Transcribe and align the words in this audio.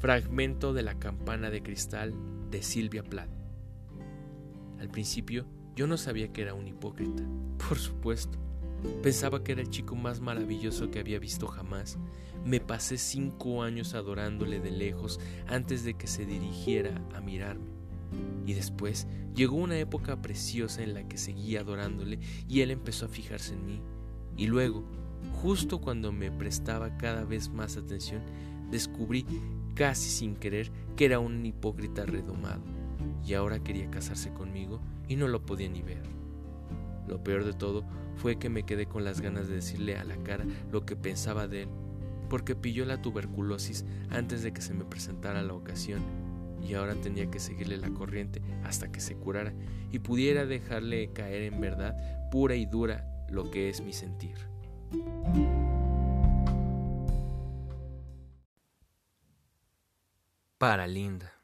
Fragmento 0.00 0.72
de 0.72 0.82
la 0.82 0.98
campana 0.98 1.50
de 1.50 1.62
cristal 1.62 2.14
de 2.50 2.62
Silvia 2.62 3.02
Plath. 3.02 3.28
Al 4.78 4.88
principio 4.88 5.44
yo 5.76 5.86
no 5.86 5.98
sabía 5.98 6.32
que 6.32 6.40
era 6.40 6.54
un 6.54 6.66
hipócrita, 6.66 7.22
por 7.68 7.78
supuesto. 7.78 8.38
Pensaba 9.02 9.44
que 9.44 9.52
era 9.52 9.60
el 9.60 9.68
chico 9.68 9.96
más 9.96 10.20
maravilloso 10.20 10.90
que 10.90 11.00
había 11.00 11.18
visto 11.18 11.46
jamás. 11.48 11.98
Me 12.46 12.60
pasé 12.60 12.96
cinco 12.96 13.62
años 13.62 13.92
adorándole 13.92 14.58
de 14.58 14.70
lejos 14.70 15.20
antes 15.46 15.84
de 15.84 15.92
que 15.92 16.06
se 16.06 16.24
dirigiera 16.24 16.94
a 17.14 17.20
mirarme. 17.20 17.68
Y 18.46 18.54
después 18.54 19.06
llegó 19.34 19.56
una 19.56 19.78
época 19.78 20.22
preciosa 20.22 20.82
en 20.82 20.94
la 20.94 21.06
que 21.08 21.18
seguí 21.18 21.58
adorándole 21.58 22.20
y 22.48 22.62
él 22.62 22.70
empezó 22.70 23.04
a 23.04 23.10
fijarse 23.10 23.52
en 23.52 23.66
mí. 23.66 23.82
Y 24.38 24.46
luego, 24.46 24.82
justo 25.42 25.80
cuando 25.80 26.12
me 26.12 26.30
prestaba 26.30 26.98
cada 26.98 27.24
vez 27.24 27.48
más 27.48 27.78
atención, 27.78 28.20
descubrí 28.70 29.24
casi 29.74 30.10
sin 30.10 30.36
querer 30.36 30.70
que 30.96 31.06
era 31.06 31.18
un 31.18 31.44
hipócrita 31.46 32.04
redomado 32.04 32.60
y 33.26 33.32
ahora 33.32 33.62
quería 33.62 33.90
casarse 33.90 34.30
conmigo 34.32 34.80
y 35.08 35.16
no 35.16 35.28
lo 35.28 35.46
podía 35.46 35.68
ni 35.70 35.80
ver. 35.80 36.02
Lo 37.08 37.24
peor 37.24 37.44
de 37.44 37.54
todo 37.54 37.84
fue 38.16 38.38
que 38.38 38.50
me 38.50 38.64
quedé 38.64 38.84
con 38.86 39.02
las 39.02 39.22
ganas 39.22 39.48
de 39.48 39.56
decirle 39.56 39.96
a 39.96 40.04
la 40.04 40.16
cara 40.18 40.44
lo 40.70 40.84
que 40.84 40.94
pensaba 40.94 41.48
de 41.48 41.62
él, 41.62 41.68
porque 42.28 42.54
pilló 42.54 42.84
la 42.84 43.00
tuberculosis 43.00 43.86
antes 44.10 44.42
de 44.42 44.52
que 44.52 44.60
se 44.60 44.74
me 44.74 44.84
presentara 44.84 45.42
la 45.42 45.54
ocasión 45.54 46.02
y 46.62 46.74
ahora 46.74 46.94
tenía 46.96 47.30
que 47.30 47.40
seguirle 47.40 47.78
la 47.78 47.90
corriente 47.90 48.42
hasta 48.62 48.92
que 48.92 49.00
se 49.00 49.16
curara 49.16 49.54
y 49.90 50.00
pudiera 50.00 50.44
dejarle 50.44 51.12
caer 51.14 51.44
en 51.44 51.60
verdad 51.62 51.96
pura 52.30 52.56
y 52.56 52.66
dura 52.66 53.26
lo 53.30 53.50
que 53.50 53.70
es 53.70 53.80
mi 53.80 53.94
sentir. 53.94 54.36
Para 60.58 60.86
Linda. 60.86 61.39